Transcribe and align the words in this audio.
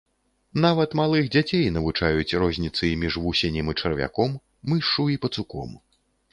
Нават 0.65 0.95
малых 0.99 1.27
дзяцей 1.35 1.67
навучаюць 1.75 2.37
розніцы 2.45 2.91
між 3.03 3.21
вусенем 3.27 3.71
і 3.77 3.79
чарвяком, 3.85 4.31
мышшу 4.75 5.09
і 5.17 5.23
пацуком. 5.27 5.81